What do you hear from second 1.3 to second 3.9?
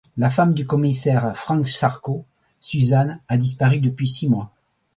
Franck Sharko, Suzanne, a disparu